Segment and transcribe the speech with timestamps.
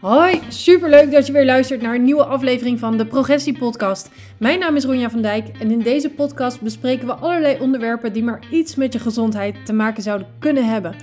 [0.00, 4.10] Hoi, superleuk dat je weer luistert naar een nieuwe aflevering van de Progressie Podcast.
[4.38, 8.22] Mijn naam is Ronja van Dijk en in deze podcast bespreken we allerlei onderwerpen die
[8.22, 10.94] maar iets met je gezondheid te maken zouden kunnen hebben.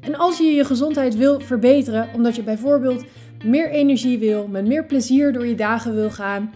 [0.00, 3.04] En als je je gezondheid wil verbeteren, omdat je bijvoorbeeld
[3.44, 6.54] meer energie wil, met meer plezier door je dagen wil gaan,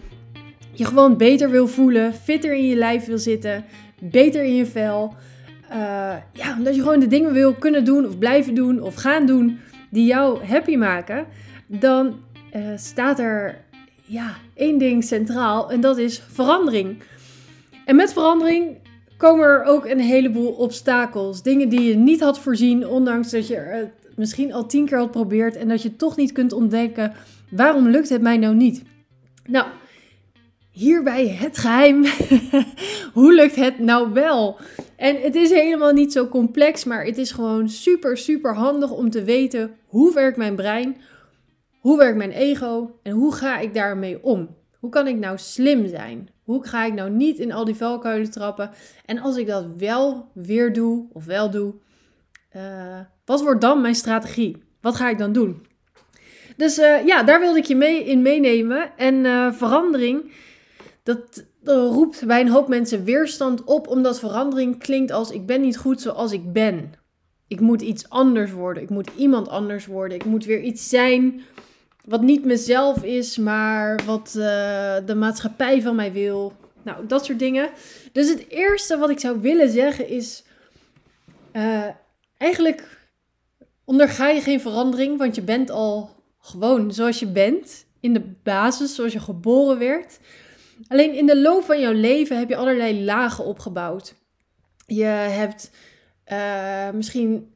[0.71, 3.65] je gewoon beter wil voelen, fitter in je lijf wil zitten,
[3.99, 5.13] beter in je vel,
[5.71, 5.75] uh,
[6.33, 9.59] ja, omdat je gewoon de dingen wil kunnen doen of blijven doen of gaan doen
[9.89, 11.25] die jou happy maken,
[11.69, 12.19] dan
[12.55, 13.57] uh, staat er
[14.05, 17.01] ja, één ding centraal en dat is verandering.
[17.85, 18.77] En met verandering
[19.17, 21.43] komen er ook een heleboel obstakels.
[21.43, 25.05] Dingen die je niet had voorzien, ondanks dat je het misschien al tien keer had
[25.05, 27.13] geprobeerd en dat je toch niet kunt ontdekken
[27.49, 28.83] waarom lukt het mij nou niet.
[29.45, 29.67] Nou,
[30.71, 32.05] hierbij het geheim.
[33.13, 34.57] Hoe lukt het nou wel?
[34.95, 39.09] En het is helemaal niet zo complex, maar het is gewoon super, super handig om
[39.09, 40.97] te weten hoe werkt mijn brein,
[41.79, 44.57] hoe werkt mijn ego en hoe ga ik daarmee om?
[44.79, 46.29] Hoe kan ik nou slim zijn?
[46.43, 48.71] Hoe ga ik nou niet in al die vuilkuilen trappen?
[49.05, 51.73] En als ik dat wel weer doe of wel doe,
[52.55, 54.63] uh, wat wordt dan mijn strategie?
[54.81, 55.65] Wat ga ik dan doen?
[56.57, 58.97] Dus uh, ja, daar wilde ik je mee in meenemen.
[58.97, 60.31] En uh, verandering,
[61.03, 65.61] dat, dat roept bij een hoop mensen weerstand op, omdat verandering klinkt als ik ben
[65.61, 66.91] niet goed zoals ik ben.
[67.47, 68.83] Ik moet iets anders worden.
[68.83, 70.17] Ik moet iemand anders worden.
[70.17, 71.41] Ik moet weer iets zijn
[72.05, 74.43] wat niet mezelf is, maar wat uh,
[75.05, 76.53] de maatschappij van mij wil.
[76.83, 77.69] Nou, dat soort dingen.
[78.11, 80.43] Dus het eerste wat ik zou willen zeggen is:
[81.53, 81.85] uh,
[82.37, 83.07] eigenlijk
[83.85, 87.87] onderga je geen verandering, want je bent al gewoon zoals je bent.
[87.99, 90.19] In de basis, zoals je geboren werd.
[90.87, 94.15] Alleen in de loop van jouw leven heb je allerlei lagen opgebouwd.
[94.85, 95.71] Je hebt
[96.31, 97.53] uh, misschien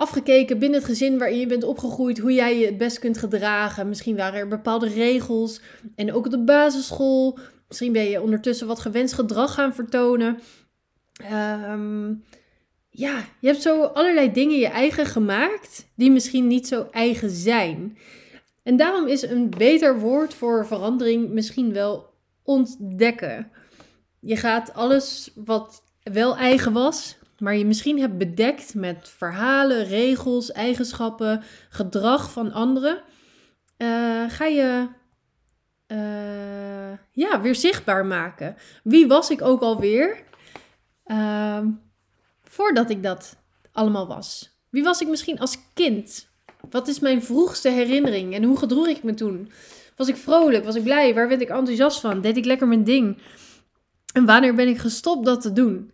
[0.00, 3.88] afgekeken binnen het gezin waarin je bent opgegroeid, hoe jij je het best kunt gedragen.
[3.88, 5.60] Misschien waren er bepaalde regels.
[5.94, 7.38] En ook op de basisschool.
[7.68, 10.38] Misschien ben je ondertussen wat gewenst gedrag gaan vertonen.
[11.70, 12.24] Um,
[12.90, 17.98] ja, je hebt zo allerlei dingen je eigen gemaakt, die misschien niet zo eigen zijn.
[18.62, 23.50] En daarom is een beter woord voor verandering misschien wel ontdekken.
[24.20, 30.52] Je gaat alles wat wel eigen was, maar je misschien hebt bedekt met verhalen, regels,
[30.52, 33.02] eigenschappen, gedrag van anderen,
[33.78, 34.88] uh, ga je
[35.92, 38.56] uh, ja, weer zichtbaar maken.
[38.82, 40.22] Wie was ik ook alweer
[41.06, 41.58] uh,
[42.42, 43.36] voordat ik dat
[43.72, 44.58] allemaal was?
[44.68, 46.28] Wie was ik misschien als kind?
[46.70, 49.52] Wat is mijn vroegste herinnering en hoe gedroeg ik me toen?
[49.96, 50.64] Was ik vrolijk?
[50.64, 51.14] Was ik blij?
[51.14, 52.20] Waar werd ik enthousiast van?
[52.20, 53.18] Deed ik lekker mijn ding?
[54.12, 55.92] En wanneer ben ik gestopt dat te doen?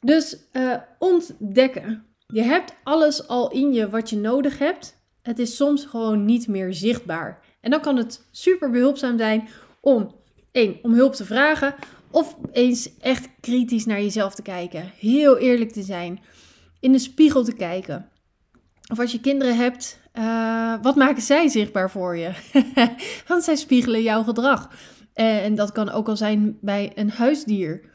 [0.00, 2.04] Dus uh, ontdekken.
[2.26, 4.98] Je hebt alles al in je wat je nodig hebt.
[5.22, 7.42] Het is soms gewoon niet meer zichtbaar.
[7.60, 9.48] En dan kan het super behulpzaam zijn
[9.80, 10.14] om
[10.52, 11.74] één, om hulp te vragen.
[12.10, 14.92] Of eens echt kritisch naar jezelf te kijken.
[14.98, 16.20] Heel eerlijk te zijn.
[16.80, 18.08] In de spiegel te kijken.
[18.90, 22.30] Of als je kinderen hebt, uh, wat maken zij zichtbaar voor je?
[23.28, 24.70] Want zij spiegelen jouw gedrag.
[25.12, 27.89] En dat kan ook al zijn bij een huisdier.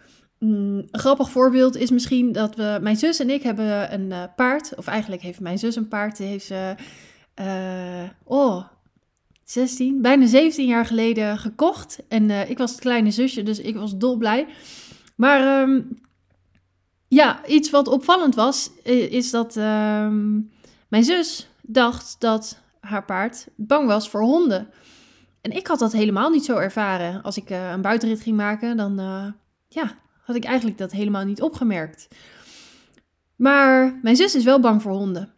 [0.46, 4.24] Mm, een grappig voorbeeld is misschien dat we, mijn zus en ik hebben een uh,
[4.36, 6.76] paard, of eigenlijk heeft mijn zus een paard, die heeft ze,
[7.40, 8.66] uh, oh,
[9.44, 12.00] 16, bijna 17 jaar geleden gekocht.
[12.08, 14.48] En uh, ik was het kleine zusje, dus ik was dolblij.
[15.16, 16.00] Maar um,
[17.08, 18.72] ja, iets wat opvallend was,
[19.10, 20.52] is dat um,
[20.88, 24.68] mijn zus dacht dat haar paard bang was voor honden.
[25.42, 27.22] En ik had dat helemaal niet zo ervaren.
[27.22, 28.96] Als ik een buitenrit ging maken, dan
[29.68, 32.08] ja, had ik eigenlijk dat helemaal niet opgemerkt.
[33.36, 35.34] Maar mijn zus is wel bang voor honden.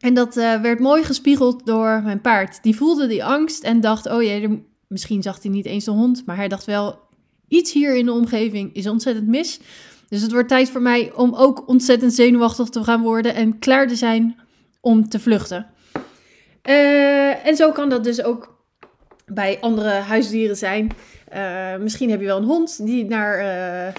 [0.00, 2.62] En dat uh, werd mooi gespiegeld door mijn paard.
[2.62, 6.26] Die voelde die angst en dacht: oh jee, misschien zag hij niet eens de hond,
[6.26, 6.98] maar hij dacht wel:
[7.48, 9.60] iets hier in de omgeving is ontzettend mis.
[10.08, 13.88] Dus het wordt tijd voor mij om ook ontzettend zenuwachtig te gaan worden en klaar
[13.88, 14.40] te zijn
[14.80, 15.66] om te vluchten.
[16.68, 18.64] Uh, en zo kan dat dus ook
[19.26, 20.90] bij andere huisdieren zijn.
[21.34, 23.94] Uh, misschien heb je wel een hond die naar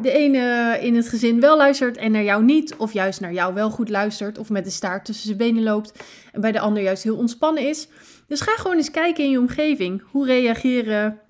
[0.00, 2.76] de ene in het gezin wel luistert en naar jou niet.
[2.76, 4.38] Of juist naar jou wel goed luistert.
[4.38, 6.04] Of met de staart tussen zijn benen loopt.
[6.32, 7.88] En bij de ander juist heel ontspannen is.
[8.26, 10.02] Dus ga gewoon eens kijken in je omgeving.
[10.10, 11.20] Hoe reageren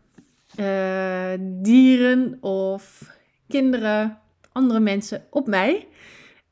[0.60, 3.02] uh, dieren of
[3.48, 4.18] kinderen,
[4.52, 5.88] andere mensen op mij?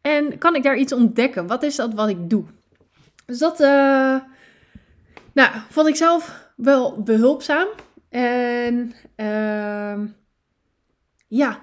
[0.00, 1.46] En kan ik daar iets ontdekken?
[1.46, 2.44] Wat is dat wat ik doe?
[3.26, 4.16] Dus dat uh,
[5.32, 7.66] nou, vond ik zelf wel behulpzaam.
[8.08, 9.99] En uh,
[11.28, 11.61] ja,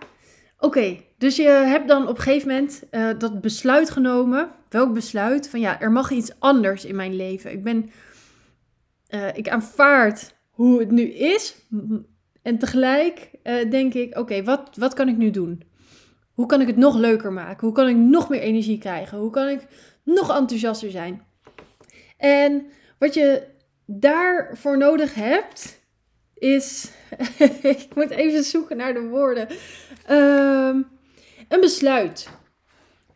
[0.61, 4.49] Oké, dus je hebt dan op een gegeven moment uh, dat besluit genomen.
[4.69, 5.49] Welk besluit?
[5.49, 7.51] Van ja, er mag iets anders in mijn leven.
[7.51, 7.91] Ik ben
[9.13, 11.55] Uh, ik aanvaard hoe het nu is.
[12.41, 15.63] En tegelijk uh, denk ik, oké, wat, wat kan ik nu doen?
[16.33, 17.67] Hoe kan ik het nog leuker maken?
[17.67, 19.17] Hoe kan ik nog meer energie krijgen?
[19.17, 19.61] Hoe kan ik
[20.03, 21.21] nog enthousiaster zijn?
[22.17, 22.65] En
[22.97, 23.47] wat je
[23.85, 25.81] daarvoor nodig hebt,
[26.33, 26.91] is.
[27.61, 29.47] ik moet even zoeken naar de woorden.
[30.09, 30.87] Um,
[31.47, 32.29] een besluit.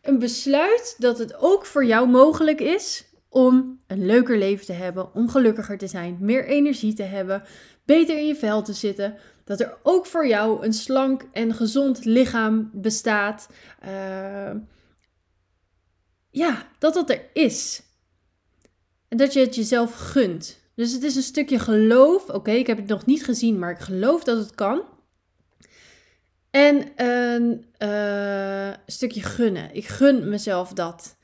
[0.02, 5.14] Een besluit dat het ook voor jou mogelijk is om een leuker leven te hebben,
[5.14, 7.42] om gelukkiger te zijn, meer energie te hebben,
[7.84, 9.16] beter in je vel te zitten.
[9.44, 13.48] Dat er ook voor jou een slank en gezond lichaam bestaat.
[13.84, 14.50] Uh,
[16.30, 17.82] ja, dat dat er is.
[19.08, 20.60] En dat je het jezelf gunt.
[20.74, 22.28] Dus het is een stukje geloof.
[22.28, 24.82] Oké, ik heb het nog niet gezien, maar ik geloof dat het kan.
[26.56, 29.74] En een uh, stukje gunnen.
[29.74, 31.16] Ik gun mezelf dat.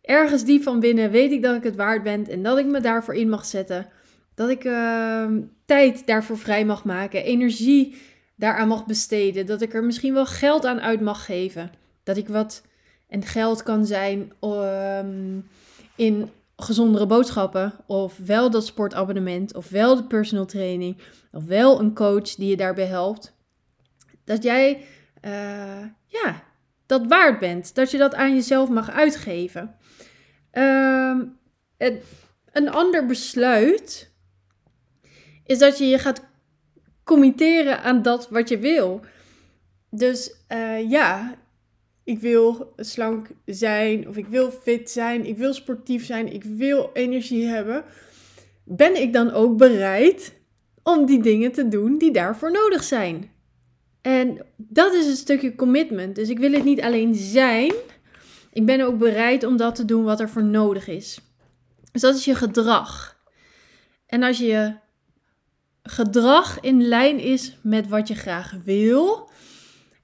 [0.00, 2.80] Ergens diep van binnen weet ik dat ik het waard ben en dat ik me
[2.80, 3.86] daarvoor in mag zetten.
[4.34, 5.26] Dat ik uh,
[5.64, 7.96] tijd daarvoor vrij mag maken, energie
[8.36, 9.46] daaraan mag besteden.
[9.46, 11.70] Dat ik er misschien wel geld aan uit mag geven.
[12.02, 12.62] Dat ik wat,
[13.08, 15.48] en geld kan zijn um,
[15.96, 20.96] in gezondere boodschappen, of wel dat sportabonnement, of wel de personal training,
[21.32, 23.35] of wel een coach die je daarbij helpt.
[24.26, 24.84] Dat jij
[25.24, 26.42] uh, ja,
[26.86, 27.74] dat waard bent.
[27.74, 29.76] Dat je dat aan jezelf mag uitgeven.
[30.52, 31.38] Um,
[32.52, 34.10] een ander besluit
[35.44, 36.24] is dat je je gaat
[37.04, 39.00] committeren aan dat wat je wil.
[39.90, 41.34] Dus uh, ja,
[42.04, 46.90] ik wil slank zijn, of ik wil fit zijn, ik wil sportief zijn, ik wil
[46.92, 47.84] energie hebben.
[48.64, 50.34] Ben ik dan ook bereid
[50.82, 53.30] om die dingen te doen die daarvoor nodig zijn?
[54.06, 56.14] En dat is een stukje commitment.
[56.14, 57.72] Dus ik wil het niet alleen zijn.
[58.52, 61.18] Ik ben ook bereid om dat te doen wat er voor nodig is.
[61.92, 63.20] Dus dat is je gedrag.
[64.06, 64.74] En als je
[65.82, 69.30] gedrag in lijn is met wat je graag wil,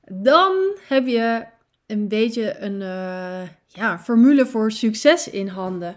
[0.04, 0.52] dan
[0.88, 1.44] heb je
[1.87, 5.96] een beetje een uh, ja, formule voor succes in handen.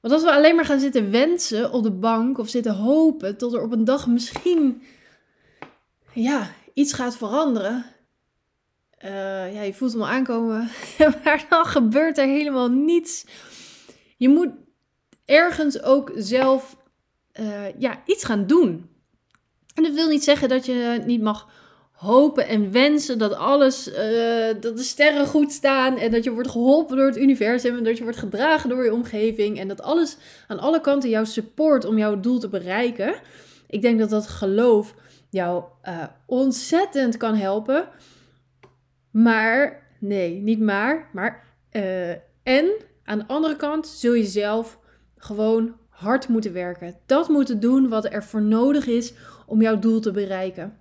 [0.00, 3.54] Want als we alleen maar gaan zitten wensen op de bank of zitten hopen tot
[3.54, 4.82] er op een dag misschien
[6.12, 7.84] ja, iets gaat veranderen.
[9.04, 10.70] Uh, ja, je voelt hem al aankomen,
[11.24, 13.24] maar dan gebeurt er helemaal niets.
[14.16, 14.50] Je moet
[15.24, 16.76] ergens ook zelf
[17.40, 18.90] uh, ja, iets gaan doen.
[19.74, 21.48] En dat wil niet zeggen dat je niet mag
[21.92, 23.94] hopen en wensen dat alles, uh,
[24.60, 27.96] dat de sterren goed staan en dat je wordt geholpen door het universum en dat
[27.96, 31.98] je wordt gedragen door je omgeving en dat alles aan alle kanten jou support om
[31.98, 33.14] jouw doel te bereiken.
[33.66, 34.94] Ik denk dat dat geloof
[35.30, 37.88] jou uh, ontzettend kan helpen.
[39.10, 41.44] Maar, nee, niet maar, maar.
[41.72, 42.10] Uh,
[42.42, 42.70] en
[43.04, 44.78] aan de andere kant zul je zelf
[45.16, 46.94] gewoon hard moeten werken.
[47.06, 49.14] Dat moeten doen wat er voor nodig is
[49.46, 50.76] om jouw doel te bereiken.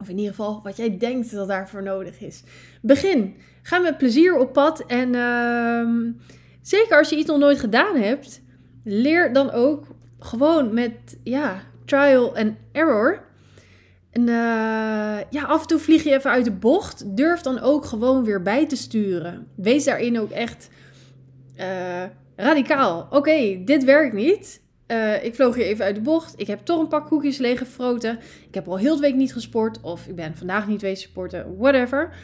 [0.00, 2.42] Of in ieder geval wat jij denkt dat daarvoor nodig is.
[2.82, 3.36] Begin.
[3.62, 4.86] Ga met plezier op pad.
[4.86, 6.12] En uh,
[6.62, 8.42] zeker als je iets nog nooit gedaan hebt,
[8.84, 9.86] leer dan ook
[10.18, 13.26] gewoon met ja, trial and error.
[14.18, 17.16] En uh, ja, af en toe vlieg je even uit de bocht.
[17.16, 19.46] Durf dan ook gewoon weer bij te sturen.
[19.56, 20.68] Wees daarin ook echt
[21.58, 22.02] uh,
[22.36, 23.08] radicaal.
[23.10, 24.60] Oké, dit werkt niet.
[24.86, 26.34] Uh, ik vloog hier even uit de bocht.
[26.36, 28.18] Ik heb toch een pak koekjes leeggefroten.
[28.48, 29.80] Ik heb al heel de week niet gesport.
[29.80, 31.56] Of ik ben vandaag niet wezen sporten.
[31.58, 32.14] Whatever.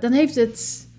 [0.00, 0.90] dan heeft het...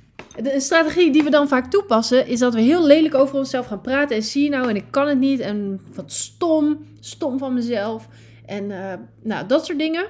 [0.41, 2.27] De strategie die we dan vaak toepassen...
[2.27, 4.15] is dat we heel lelijk over onszelf gaan praten.
[4.15, 5.39] En zie je nou, en ik kan het niet.
[5.39, 6.85] En wat stom.
[6.99, 8.07] Stom van mezelf.
[8.45, 10.07] En uh, nou, dat soort dingen.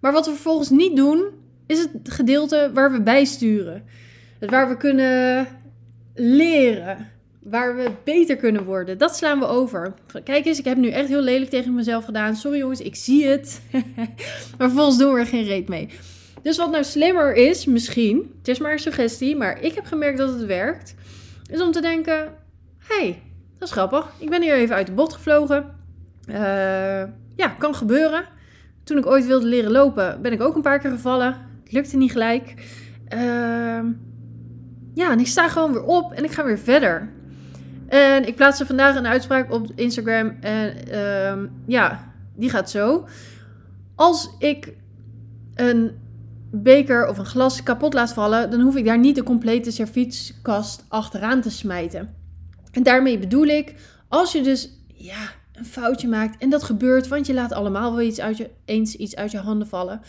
[0.00, 1.24] Maar wat we vervolgens niet doen,
[1.66, 3.84] is het gedeelte waar we bijsturen.
[4.40, 5.46] Waar we kunnen
[6.14, 7.10] leren.
[7.42, 8.98] Waar we beter kunnen worden.
[8.98, 9.94] Dat slaan we over.
[10.24, 12.36] Kijk eens, ik heb nu echt heel lelijk tegen mezelf gedaan.
[12.36, 13.62] Sorry jongens, ik zie het.
[14.58, 15.88] maar vervolgens doen we er geen reet mee.
[16.42, 20.18] Dus wat nou slimmer is, misschien, het is maar een suggestie, maar ik heb gemerkt
[20.18, 20.94] dat het werkt,
[21.50, 22.34] is om te denken:
[22.78, 23.22] hey,
[23.58, 24.12] dat is grappig.
[24.18, 25.80] Ik ben hier even uit de bot gevlogen.
[26.28, 27.02] Uh,
[27.36, 28.24] ja, kan gebeuren.
[28.84, 31.36] Toen ik ooit wilde leren lopen, ben ik ook een paar keer gevallen.
[31.62, 32.54] Het lukte niet gelijk.
[33.14, 33.80] Uh,
[34.94, 37.08] ja, en ik sta gewoon weer op en ik ga weer verder.
[37.88, 40.36] En ik plaatste vandaag een uitspraak op Instagram.
[40.40, 43.06] En uh, ja, die gaat zo.
[43.94, 44.74] Als ik
[45.54, 45.90] een
[46.50, 50.84] beker of een glas kapot laat vallen, dan hoef ik daar niet de complete servietskast
[50.88, 52.14] achteraan te smijten.
[52.70, 53.74] En daarmee bedoel ik,
[54.08, 55.30] als je dus ja,
[55.62, 56.42] een foutje maakt.
[56.42, 59.38] En dat gebeurt, want je laat allemaal wel iets uit je, eens iets uit je
[59.38, 60.00] handen vallen.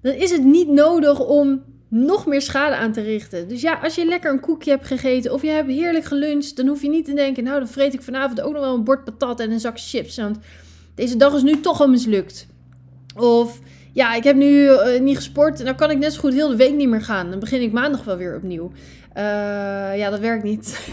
[0.00, 3.48] Dan is het niet nodig om nog meer schade aan te richten.
[3.48, 6.66] Dus ja, als je lekker een koekje hebt gegeten of je hebt heerlijk geluncht, dan
[6.66, 9.04] hoef je niet te denken, nou dan vreet ik vanavond ook nog wel een bord
[9.04, 10.38] patat en een zak chips, want
[10.94, 12.46] deze dag is nu toch al mislukt.
[13.16, 13.60] Of
[13.92, 16.48] ja, ik heb nu eh, niet gesport en dan kan ik net zo goed heel
[16.48, 17.30] de week niet meer gaan.
[17.30, 18.70] Dan begin ik maandag wel weer opnieuw.
[19.16, 19.22] Uh,
[19.96, 20.90] ja, dat werkt niet.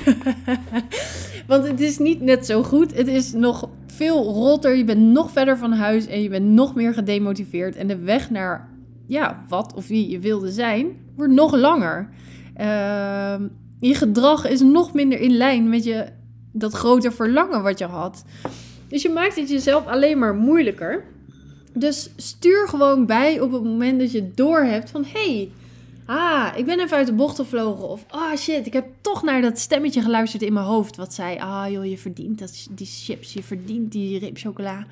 [1.47, 2.95] Want het is niet net zo goed.
[2.95, 4.75] Het is nog veel rotter.
[4.75, 7.75] Je bent nog verder van huis en je bent nog meer gedemotiveerd.
[7.75, 8.69] En de weg naar
[9.07, 12.09] ja, wat of wie je wilde zijn, wordt nog langer.
[12.57, 13.35] Uh,
[13.79, 16.05] je gedrag is nog minder in lijn met je,
[16.51, 18.25] dat grote verlangen wat je had.
[18.87, 21.03] Dus je maakt het jezelf alleen maar moeilijker.
[21.73, 25.51] Dus stuur gewoon bij op het moment dat je doorhebt van hey,
[26.05, 27.89] ah, ik ben even uit de bocht gevlogen.
[27.89, 30.95] Of ah shit, ik heb toch naar dat stemmetje geluisterd in mijn hoofd.
[30.95, 34.85] Wat zei, ah joh, je verdient dat, die chips, je verdient die ribchocola.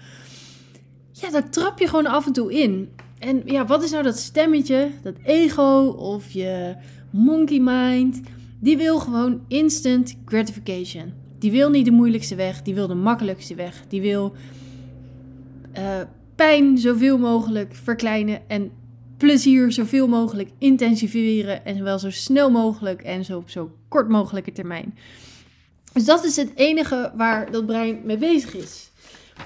[1.12, 2.90] Ja, daar trap je gewoon af en toe in.
[3.20, 6.76] En ja, wat is nou dat stemmetje, dat ego of je
[7.10, 8.22] monkey mind?
[8.60, 11.14] Die wil gewoon instant gratification.
[11.40, 13.84] Die wil niet de moeilijkste weg, die wil de makkelijkste weg.
[13.88, 14.34] Die wil
[15.78, 16.02] uh,
[16.36, 18.72] pijn zoveel mogelijk verkleinen en
[19.22, 24.52] plezier zoveel mogelijk intensiveren en wel zo snel mogelijk en zo op zo kort mogelijke
[24.52, 24.98] termijn.
[25.94, 28.90] Dus dat is het enige waar dat brein mee bezig is.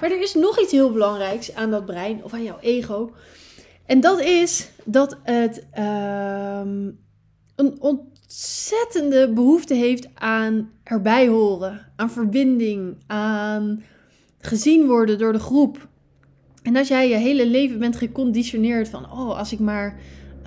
[0.00, 3.12] Maar er is nog iets heel belangrijks aan dat brein of aan jouw ego.
[3.86, 6.90] En dat is dat het ehm,
[7.56, 13.84] een ontzettende behoefte heeft aan erbij horen, aan verbinding, aan
[14.38, 15.88] gezien worden door de groep.
[16.66, 19.96] En als jij je hele leven bent geconditioneerd van, oh, als ik maar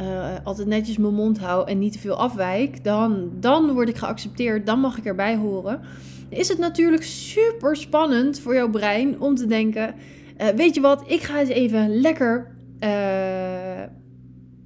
[0.01, 3.95] uh, altijd netjes mijn mond hou en niet te veel afwijk, dan, dan word ik
[3.95, 5.81] geaccepteerd, dan mag ik erbij horen.
[6.29, 9.95] is het natuurlijk super spannend voor jouw brein om te denken,
[10.41, 12.47] uh, weet je wat, ik ga eens even lekker
[12.79, 12.89] uh,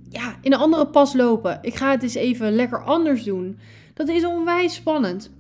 [0.10, 1.60] ja, in een andere pas lopen.
[1.62, 3.57] Ik ga het eens even lekker anders doen.
[3.93, 5.31] Dat is onwijs spannend.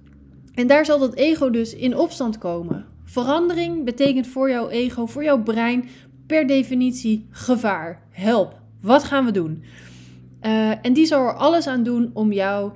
[0.53, 2.92] En daar zal dat ego dus in opstand komen.
[3.13, 5.85] Verandering betekent voor jouw ego, voor jouw brein,
[6.27, 8.01] per definitie gevaar.
[8.09, 8.59] Help.
[8.81, 9.63] Wat gaan we doen?
[10.41, 12.71] Uh, en die zal er alles aan doen om jou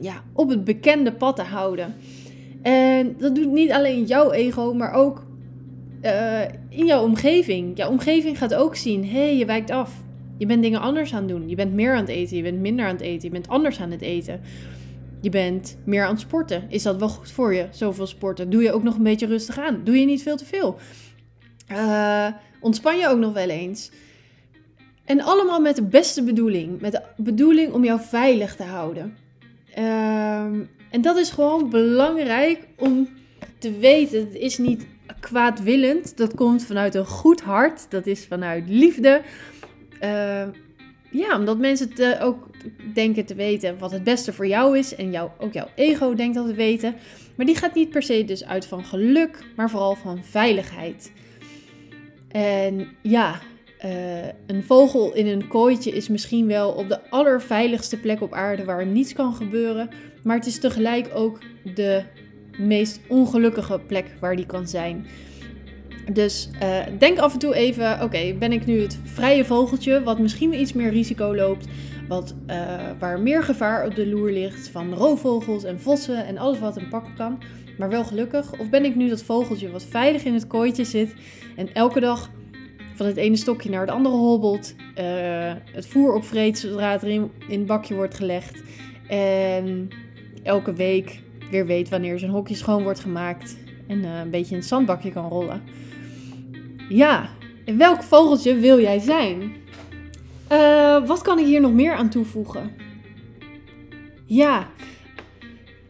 [0.00, 1.94] ja, op het bekende pad te houden.
[2.62, 5.24] En dat doet niet alleen jouw ego, maar ook
[6.02, 7.76] uh, in jouw omgeving.
[7.76, 10.02] Jouw omgeving gaat ook zien: hé, hey, je wijkt af.
[10.38, 11.48] Je bent dingen anders aan het doen.
[11.48, 13.80] Je bent meer aan het eten, je bent minder aan het eten, je bent anders
[13.80, 14.40] aan het eten.
[15.20, 16.64] Je bent meer aan het sporten.
[16.68, 18.50] Is dat wel goed voor je, zoveel sporten?
[18.50, 19.80] Doe je ook nog een beetje rustig aan?
[19.84, 20.78] Doe je niet veel te veel?
[21.72, 22.26] Uh,
[22.60, 23.90] ontspan je ook nog wel eens?
[25.04, 26.80] En allemaal met de beste bedoeling.
[26.80, 29.16] Met de bedoeling om jou veilig te houden.
[29.78, 30.44] Uh,
[30.90, 33.08] en dat is gewoon belangrijk om
[33.58, 34.20] te weten.
[34.20, 34.86] Het is niet
[35.20, 36.16] kwaadwillend.
[36.16, 37.90] Dat komt vanuit een goed hart.
[37.90, 39.22] Dat is vanuit liefde.
[40.02, 40.42] Uh,
[41.10, 42.46] ja, omdat mensen te, ook
[42.94, 44.94] denken te weten wat het beste voor jou is.
[44.94, 46.94] En jou, ook jouw ego denkt dat te weten.
[47.36, 51.12] Maar die gaat niet per se dus uit van geluk, maar vooral van veiligheid.
[52.28, 53.40] En ja,
[53.84, 58.64] uh, een vogel in een kooitje is misschien wel op de allerveiligste plek op aarde
[58.64, 59.88] waar niets kan gebeuren.
[60.22, 61.38] Maar het is tegelijk ook
[61.74, 62.02] de
[62.58, 65.06] meest ongelukkige plek waar die kan zijn.
[66.12, 70.18] Dus uh, denk af en toe even: oké, ben ik nu het vrije vogeltje, wat
[70.18, 71.66] misschien iets meer risico loopt,
[72.08, 72.56] wat, uh,
[72.98, 76.88] waar meer gevaar op de loer ligt van roofvogels en vossen en alles wat een
[76.88, 77.38] pakken kan,
[77.78, 78.58] maar wel gelukkig?
[78.58, 81.14] Of ben ik nu dat vogeltje wat veilig in het kooitje zit
[81.56, 82.30] en elke dag
[82.94, 87.30] van het ene stokje naar het andere hobbelt, uh, het voer opvreet zodra er in,
[87.48, 88.62] in het bakje wordt gelegd
[89.08, 89.88] en
[90.42, 94.68] elke week weer weet wanneer zijn hokje schoon wordt gemaakt en een beetje in het
[94.68, 95.62] zandbakje kan rollen?
[96.90, 97.28] Ja,
[97.64, 99.52] en welk vogeltje wil jij zijn?
[100.52, 102.76] Uh, wat kan ik hier nog meer aan toevoegen?
[104.26, 104.68] Ja,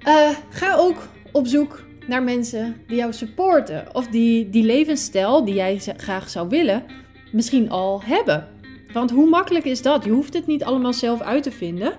[0.06, 0.96] uh, ga ook
[1.32, 3.86] op zoek naar mensen die jou supporten.
[3.92, 6.84] Of die die levensstijl die jij graag zou willen,
[7.32, 8.48] misschien al hebben.
[8.92, 10.04] Want hoe makkelijk is dat?
[10.04, 11.92] Je hoeft het niet allemaal zelf uit te vinden.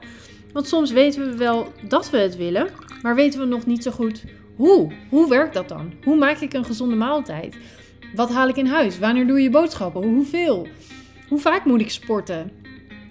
[0.54, 2.68] Want soms weten we wel dat we het willen,
[3.02, 4.24] maar weten we nog niet zo goed
[4.56, 4.92] hoe.
[5.10, 5.94] Hoe werkt dat dan?
[6.04, 7.56] Hoe maak ik een gezonde maaltijd?
[8.16, 9.00] Wat haal ik in huis?
[9.00, 10.04] Wanneer doe je boodschappen?
[10.04, 10.68] Hoeveel?
[11.30, 12.52] Hoe vaak moet ik sporten?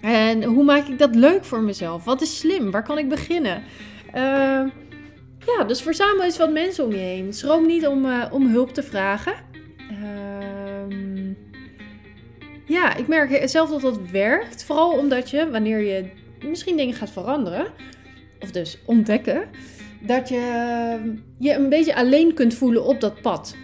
[0.01, 2.05] En hoe maak ik dat leuk voor mezelf?
[2.05, 2.71] Wat is slim?
[2.71, 3.63] Waar kan ik beginnen?
[4.15, 4.65] Uh,
[5.47, 7.33] ja, dus verzamel eens wat mensen om je heen.
[7.33, 9.35] Schroom niet om, uh, om hulp te vragen.
[9.91, 11.35] Uh,
[12.67, 14.65] ja, ik merk zelf dat dat werkt.
[14.65, 16.11] Vooral omdat je, wanneer je
[16.49, 17.67] misschien dingen gaat veranderen,
[18.41, 19.49] of dus ontdekken,
[20.01, 20.41] dat je
[21.39, 23.57] je een beetje alleen kunt voelen op dat pad.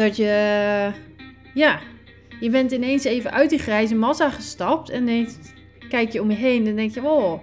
[0.00, 0.92] Dat je,
[1.54, 1.80] ja,
[2.40, 5.26] je bent ineens even uit die grijze massa gestapt en
[5.88, 7.42] kijk je om je heen en denk je, oh,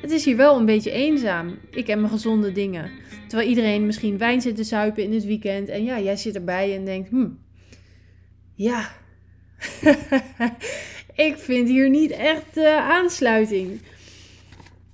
[0.00, 1.58] het is hier wel een beetje eenzaam.
[1.70, 2.90] Ik heb mijn gezonde dingen.
[3.28, 5.68] Terwijl iedereen misschien wijn zit te zuipen in het weekend.
[5.68, 7.28] En ja, jij zit erbij en denkt, hm,
[8.54, 8.90] ja,
[11.28, 13.80] ik vind hier niet echt uh, aansluiting.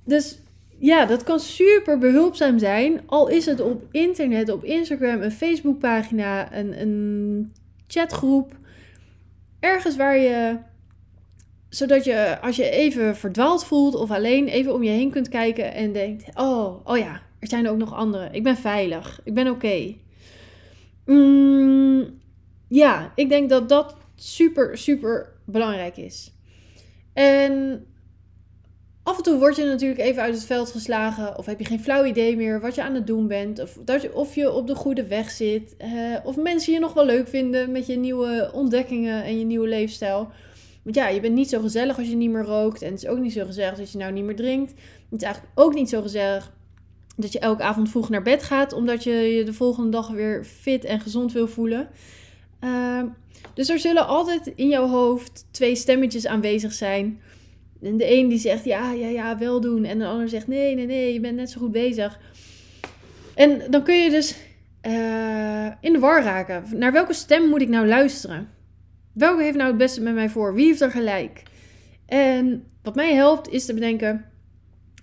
[0.04, 0.38] Dus
[0.78, 3.00] ja, dat kan super behulpzaam zijn.
[3.06, 7.52] Al is het op internet, op Instagram, een Facebookpagina, een, een
[7.86, 8.56] chatgroep.
[9.60, 10.58] Ergens waar je,
[11.68, 15.74] zodat je als je even verdwaald voelt of alleen even om je heen kunt kijken
[15.74, 18.32] en denkt: Oh, oh ja, er zijn ook nog anderen.
[18.32, 19.20] Ik ben veilig.
[19.24, 19.94] Ik ben oké.
[21.04, 22.20] Mm,
[22.68, 26.32] ja, ik denk dat dat super, super belangrijk is.
[27.12, 27.86] En
[29.08, 31.38] af en toe word je natuurlijk even uit het veld geslagen.
[31.38, 33.60] Of heb je geen flauw idee meer wat je aan het doen bent.
[33.60, 35.74] Of, dat je, of je op de goede weg zit.
[35.84, 39.68] Uh, of mensen je nog wel leuk vinden met je nieuwe ontdekkingen en je nieuwe
[39.68, 40.28] leefstijl.
[40.82, 42.82] Want ja, je bent niet zo gezellig als je niet meer rookt.
[42.82, 44.70] En het is ook niet zo gezellig als je nou niet meer drinkt.
[45.10, 46.52] Het is eigenlijk ook niet zo gezellig
[47.16, 48.72] dat je elke avond vroeg naar bed gaat.
[48.72, 51.88] Omdat je je de volgende dag weer fit en gezond wil voelen.
[52.64, 53.02] Uh,
[53.54, 57.20] dus er zullen altijd in jouw hoofd twee stemmetjes aanwezig zijn.
[57.82, 59.84] En de een die zegt ja, ja, ja, wel doen.
[59.84, 62.20] En de ander zegt nee, nee, nee, je bent net zo goed bezig.
[63.34, 64.36] En dan kun je dus
[64.86, 66.64] uh, in de war raken.
[66.74, 68.48] Naar welke stem moet ik nou luisteren?
[69.12, 70.54] Welke heeft nou het beste met mij voor?
[70.54, 71.42] Wie heeft er gelijk?
[72.06, 74.24] En wat mij helpt is te bedenken: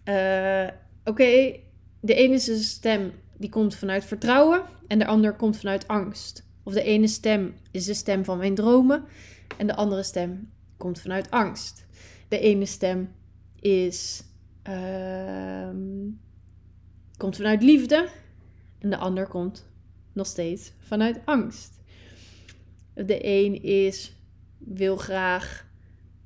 [0.10, 0.68] uh,
[1.04, 1.56] oké,
[2.00, 6.46] de ene stem die komt vanuit vertrouwen en de ander komt vanuit angst.
[6.64, 9.04] Of de ene stem is de stem van mijn dromen
[9.58, 11.86] en de andere stem komt vanuit angst.
[12.36, 13.10] De ene stem
[13.60, 14.24] is,
[14.70, 15.70] uh,
[17.18, 18.08] komt vanuit liefde
[18.80, 19.68] en de ander komt
[20.14, 21.82] nog steeds vanuit angst.
[22.94, 24.16] De een is,
[24.58, 25.68] wil graag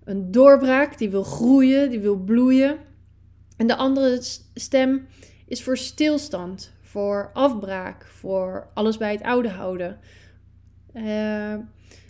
[0.03, 2.77] een doorbraak, die wil groeien, die wil bloeien.
[3.57, 4.19] En de andere
[4.53, 5.07] stem
[5.47, 9.99] is voor stilstand, voor afbraak, voor alles bij het oude houden,
[10.93, 11.55] uh,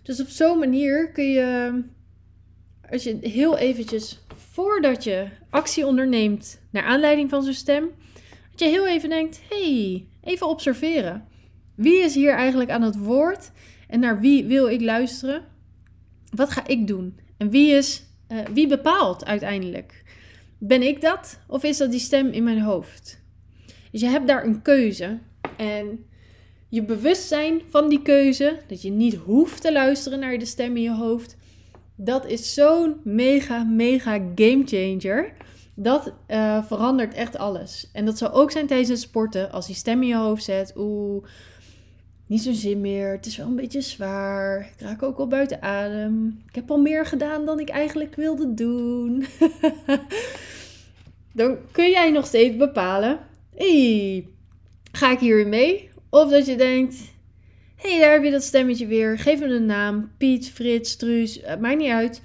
[0.04, 1.82] dus op zo'n manier kun je,
[2.92, 7.90] als je heel eventjes voordat je actie onderneemt naar aanleiding van zo'n stem,
[8.52, 11.28] dat je heel even denkt: hey, even observeren.
[11.76, 13.52] Wie is hier eigenlijk aan het woord
[13.88, 15.44] en naar wie wil ik luisteren?
[16.36, 17.20] Wat ga ik doen?
[17.38, 20.04] En wie, is, uh, wie bepaalt uiteindelijk?
[20.58, 23.22] Ben ik dat of is dat die stem in mijn hoofd?
[23.92, 25.20] Dus je hebt daar een keuze.
[25.58, 26.06] En
[26.70, 30.82] je bewustzijn van die keuze, dat je niet hoeft te luisteren naar de stem in
[30.82, 31.38] je hoofd,
[32.02, 35.34] dat is zo'n mega, mega game changer.
[35.74, 37.90] Dat uh, verandert echt alles.
[37.94, 39.52] En dat zou ook zijn tijdens het sporten.
[39.52, 41.24] Als die stem in je hoofd zet, oeh,
[42.26, 43.12] niet zo zin meer.
[43.12, 44.60] Het is wel een beetje zwaar.
[44.60, 46.44] Ik raak ook al buiten adem.
[46.48, 49.26] Ik heb al meer gedaan dan ik eigenlijk wilde doen.
[51.34, 53.20] Dan kun jij nog steeds bepalen.
[53.56, 54.28] hey,
[54.92, 55.90] ga ik hier mee?
[56.10, 56.96] Of dat je denkt,
[57.82, 59.20] hey, daar heb je dat stemmetje weer.
[59.20, 60.12] Geef me een naam.
[60.18, 62.22] Piet, Frits, Truus, het maakt niet uit.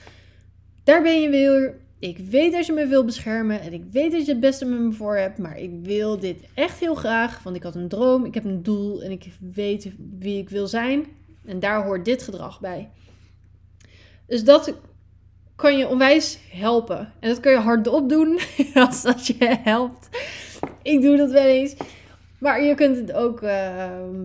[0.85, 1.83] Daar ben je weer.
[1.99, 4.81] Ik weet dat je me wil beschermen en ik weet dat je het beste met
[4.81, 8.25] me voor hebt, maar ik wil dit echt heel graag, want ik had een droom,
[8.25, 11.05] ik heb een doel en ik weet wie ik wil zijn.
[11.45, 12.90] En daar hoort dit gedrag bij.
[14.27, 14.75] Dus dat
[15.57, 17.12] kan je onwijs helpen.
[17.21, 18.38] En dat kun je hardop doen
[18.75, 20.09] als dat je helpt.
[20.83, 21.75] Ik doe dat wel eens.
[22.38, 24.17] Maar je kunt het ook, ehm,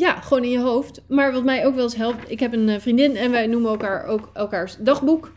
[0.00, 1.00] ja, gewoon in je hoofd.
[1.08, 3.70] Maar wat mij ook wel eens helpt, ik heb een eh, vriendin en wij noemen
[3.70, 5.32] elkaar ook elkaars dagboek.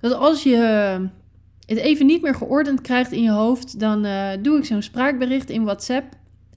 [0.00, 0.56] Dat als je
[1.66, 5.50] het even niet meer geordend krijgt in je hoofd, dan uh, doe ik zo'n spraakbericht
[5.50, 6.04] in WhatsApp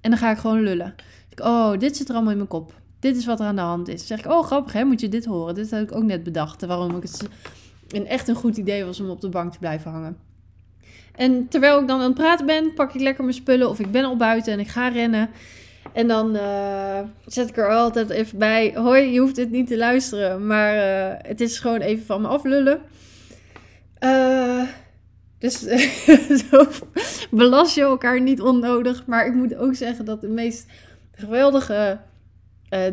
[0.01, 0.95] en dan ga ik gewoon lullen.
[1.29, 2.73] Ik, oh, dit zit er allemaal in mijn kop.
[2.99, 3.97] Dit is wat er aan de hand is.
[3.97, 5.55] Dan zeg ik, oh grappig hè, moet je dit horen.
[5.55, 7.27] Dit heb ik ook net bedacht, waarom ik het
[7.87, 10.17] een echt een goed idee was om op de bank te blijven hangen.
[11.15, 13.91] En terwijl ik dan aan het praten ben, pak ik lekker mijn spullen of ik
[13.91, 15.29] ben al buiten en ik ga rennen.
[15.93, 18.73] En dan uh, zet ik er altijd even bij.
[18.75, 22.27] Hoi, je hoeft het niet te luisteren, maar uh, het is gewoon even van me
[22.27, 22.79] aflullen.
[23.99, 24.63] Uh,
[25.39, 25.59] dus
[26.49, 26.65] zo
[27.31, 29.05] belast je elkaar niet onnodig.
[29.05, 30.65] Maar ik moet ook zeggen dat de meest
[31.11, 31.99] geweldige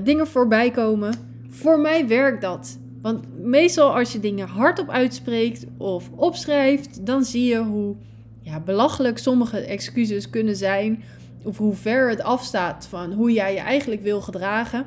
[0.02, 1.14] dingen voorbij komen.
[1.48, 2.78] Voor mij werkt dat.
[3.02, 7.96] Want meestal als je dingen hardop uitspreekt of opschrijft, dan zie je hoe
[8.40, 11.02] ja, belachelijk sommige excuses kunnen zijn.
[11.44, 14.87] Of hoe ver het afstaat van hoe jij je eigenlijk wil gedragen.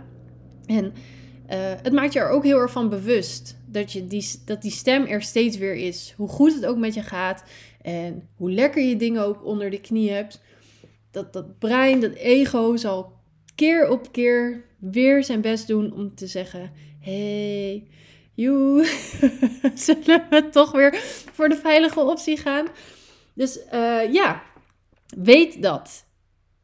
[0.65, 0.91] En uh,
[1.81, 5.05] het maakt je er ook heel erg van bewust dat, je die, dat die stem
[5.05, 6.13] er steeds weer is.
[6.17, 7.43] Hoe goed het ook met je gaat.
[7.81, 10.41] En hoe lekker je dingen ook onder de knie hebt.
[11.11, 13.11] Dat, dat brein, dat ego zal
[13.55, 17.87] keer op keer weer zijn best doen om te zeggen: hey,
[18.33, 18.85] joe,
[19.75, 20.95] zullen we toch weer
[21.33, 22.67] voor de veilige optie gaan?
[23.33, 24.43] Dus uh, ja,
[25.17, 26.05] weet dat.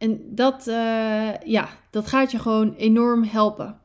[0.04, 3.80] En dat, uh, ja, dat gaat je gewoon enorm helpen.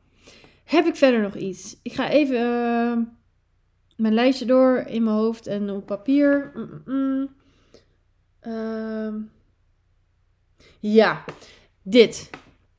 [0.64, 1.76] Heb ik verder nog iets?
[1.82, 2.98] Ik ga even uh,
[3.96, 6.52] mijn lijstje door in mijn hoofd en op papier.
[6.84, 7.36] -mm.
[10.80, 11.24] ja,
[11.82, 12.30] dit.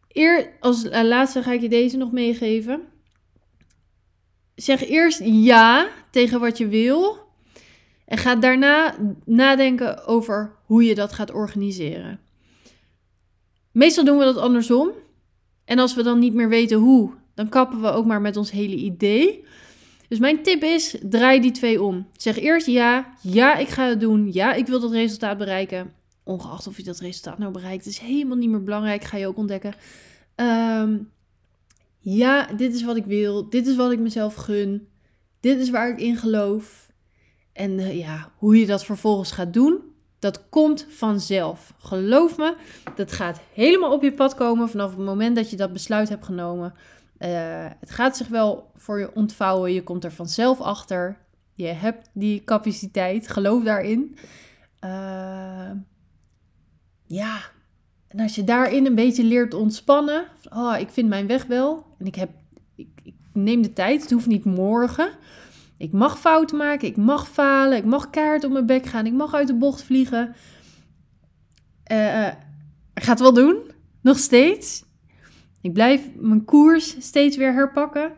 [0.07, 2.81] Eer, als laatste ga ik je deze nog meegeven.
[4.55, 7.17] Zeg eerst ja tegen wat je wil.
[8.05, 12.19] En ga daarna nadenken over hoe je dat gaat organiseren.
[13.79, 14.91] Meestal doen we dat andersom.
[15.65, 18.51] En als we dan niet meer weten hoe, dan kappen we ook maar met ons
[18.51, 19.45] hele idee.
[20.07, 22.07] Dus mijn tip is: draai die twee om.
[22.17, 24.33] Zeg eerst ja, ja, ik ga het doen.
[24.33, 25.93] Ja, ik wil dat resultaat bereiken.
[26.23, 29.37] Ongeacht of je dat resultaat nou bereikt, is helemaal niet meer belangrijk, ga je ook
[29.37, 29.73] ontdekken.
[30.35, 31.11] Um,
[31.99, 33.49] ja, dit is wat ik wil.
[33.49, 34.87] Dit is wat ik mezelf gun.
[35.39, 36.91] Dit is waar ik in geloof.
[37.53, 39.88] En uh, ja, hoe je dat vervolgens gaat doen,
[40.19, 41.73] dat komt vanzelf.
[41.77, 42.55] Geloof me,
[42.95, 46.25] dat gaat helemaal op je pad komen vanaf het moment dat je dat besluit hebt
[46.25, 46.73] genomen.
[47.19, 47.29] Uh,
[47.79, 49.73] het gaat zich wel voor je ontvouwen.
[49.73, 51.17] Je komt er vanzelf achter.
[51.53, 53.27] Je hebt die capaciteit.
[53.27, 54.17] Geloof daarin.
[54.83, 55.71] Uh,
[57.05, 57.39] ja,
[58.07, 62.05] en als je daarin een beetje leert ontspannen, oh, ik vind mijn weg wel en
[62.05, 62.29] ik, heb,
[62.75, 65.09] ik, ik neem de tijd, het hoeft niet morgen.
[65.79, 69.13] Ik mag fouten maken, ik mag falen, ik mag kaart op mijn bek gaan, ik
[69.13, 70.35] mag uit de bocht vliegen.
[71.91, 72.27] Uh,
[72.93, 74.83] ik ga het wel doen, nog steeds.
[75.61, 78.11] Ik blijf mijn koers steeds weer herpakken.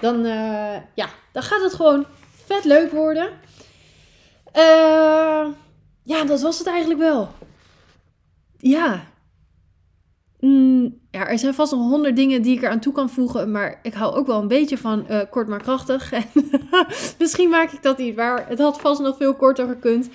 [0.00, 2.06] Dan, uh, ja, dan gaat het gewoon
[2.44, 3.28] vet leuk worden.
[6.02, 7.28] Ja, dat was het eigenlijk wel.
[8.58, 9.04] Ja,
[10.40, 13.50] Mm, ja, er zijn vast nog honderd dingen die ik er aan toe kan voegen.
[13.50, 16.12] Maar ik hou ook wel een beetje van uh, kort maar krachtig.
[16.12, 16.24] En
[17.18, 18.48] misschien maak ik dat niet waar.
[18.48, 20.08] Het had vast nog veel korter gekund.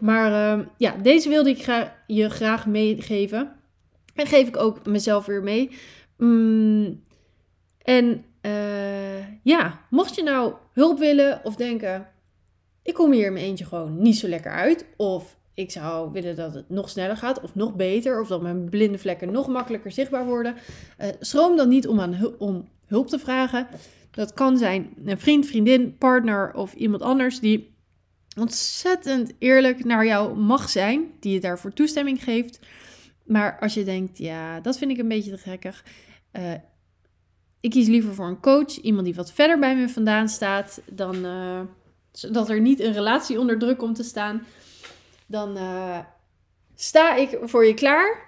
[0.00, 3.52] Maar uh, ja, deze wilde ik je graag meegeven.
[4.14, 5.70] En geef ik ook mezelf weer mee.
[6.16, 7.02] Mm,
[7.82, 12.08] en uh, ja, mocht je nou hulp willen of denken...
[12.82, 14.86] Ik kom hier in mijn eentje gewoon niet zo lekker uit.
[14.96, 18.20] Of ik zou willen dat het nog sneller gaat of nog beter.
[18.20, 20.54] Of dat mijn blinde vlekken nog makkelijker zichtbaar worden.
[21.00, 23.66] Uh, schroom dan niet om, aan om hulp te vragen.
[24.10, 27.74] Dat kan zijn een vriend, vriendin, partner of iemand anders die
[28.38, 31.10] ontzettend eerlijk naar jou mag zijn.
[31.20, 32.58] Die je daarvoor toestemming geeft.
[33.24, 35.84] Maar als je denkt, ja, dat vind ik een beetje te gekkig.
[36.32, 36.52] Uh,
[37.60, 38.80] ik kies liever voor een coach.
[38.80, 40.80] Iemand die wat verder bij me vandaan staat.
[40.90, 41.60] Dan, uh,
[42.12, 44.42] zodat er niet een relatie onder druk komt te staan
[45.26, 45.98] dan uh,
[46.74, 48.24] sta ik voor je klaar.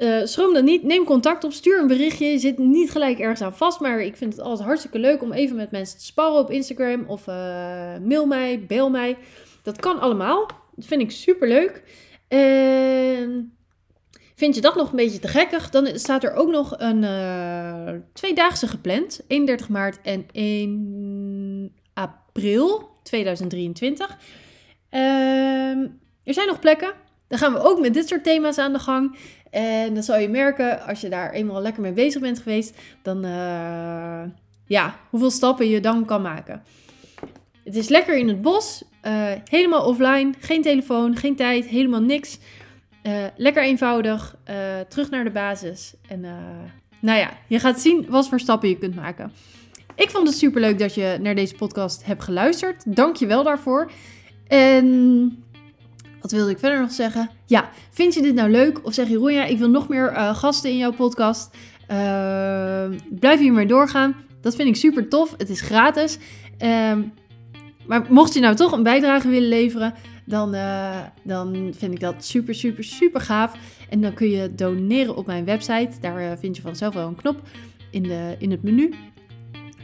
[0.00, 2.26] Uh, schroom dan niet, neem contact op, stuur een berichtje.
[2.26, 5.32] Je zit niet gelijk ergens aan vast, maar ik vind het altijd hartstikke leuk om
[5.32, 7.04] even met mensen te sparren op Instagram.
[7.06, 7.34] Of uh,
[8.04, 9.16] mail mij, bel mij.
[9.62, 10.46] Dat kan allemaal.
[10.74, 11.82] Dat vind ik super leuk.
[12.28, 13.52] En
[14.34, 18.00] vind je dat nog een beetje te gekkig, dan staat er ook nog een uh,
[18.12, 19.20] tweedaagse gepland.
[19.26, 24.18] 31 maart en 1 april 2023.
[24.90, 25.86] Ehm
[26.28, 26.92] er zijn nog plekken.
[27.28, 29.16] Dan gaan we ook met dit soort thema's aan de gang.
[29.50, 33.24] En dan zal je merken, als je daar eenmaal lekker mee bezig bent geweest, dan
[33.24, 34.22] uh,
[34.66, 36.62] ja, hoeveel stappen je dan kan maken.
[37.64, 42.38] Het is lekker in het bos, uh, helemaal offline, geen telefoon, geen tijd, helemaal niks.
[43.02, 44.36] Uh, lekker eenvoudig,
[44.88, 45.94] terug naar de basis.
[46.08, 46.20] En
[47.00, 49.32] nou ja, je gaat zien wat voor stappen je kunt maken.
[49.94, 52.96] Ik vond het super leuk dat je naar deze podcast hebt geluisterd.
[52.96, 53.90] Dank je wel daarvoor.
[54.46, 55.44] En
[56.20, 57.30] wat wilde ik verder nog zeggen?
[57.46, 58.86] Ja, vind je dit nou leuk?
[58.86, 61.56] Of zeg je, Ronja, ik wil nog meer uh, gasten in jouw podcast.
[61.90, 64.16] Uh, blijf hiermee doorgaan.
[64.40, 65.34] Dat vind ik super tof.
[65.36, 66.18] Het is gratis.
[66.62, 66.92] Uh,
[67.86, 72.24] maar mocht je nou toch een bijdrage willen leveren, dan, uh, dan vind ik dat
[72.24, 73.52] super, super, super gaaf.
[73.88, 75.90] En dan kun je doneren op mijn website.
[76.00, 77.42] Daar vind je vanzelf wel een knop
[77.90, 78.94] in, de, in het menu.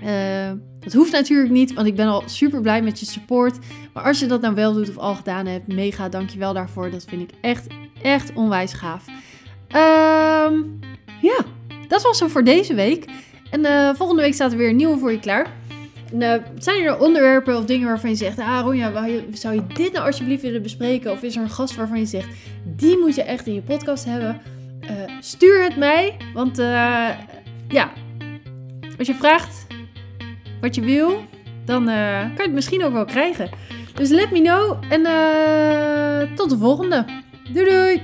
[0.05, 3.59] Uh, dat hoeft natuurlijk niet, want ik ben al super blij met je support.
[3.93, 6.91] Maar als je dat nou wel doet of al gedaan hebt, mega dankjewel daarvoor.
[6.91, 7.67] Dat vind ik echt,
[8.03, 9.07] echt onwijs gaaf.
[9.09, 10.79] Um,
[11.21, 11.39] ja,
[11.89, 13.05] dat was zo voor deze week.
[13.51, 15.47] En uh, volgende week staat er weer een nieuwe voor je klaar.
[16.13, 18.39] En, uh, zijn er onderwerpen of dingen waarvan je zegt...
[18.39, 21.13] Ah Ronja, zou je dit nou alsjeblieft willen bespreken?
[21.13, 22.29] Of is er een gast waarvan je zegt...
[22.65, 24.41] Die moet je echt in je podcast hebben.
[25.21, 26.57] Stuur het mij, want
[27.69, 27.93] ja...
[28.99, 29.67] Als je vraagt,
[30.65, 31.25] wat je wil,
[31.65, 33.51] dan uh, kan je het misschien ook wel krijgen.
[33.95, 37.05] Dus let me know en uh, tot de volgende.
[37.53, 38.03] Doei doei!